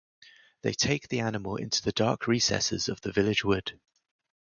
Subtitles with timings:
[0.63, 3.79] They take the animal into the dark recesses of the village wood.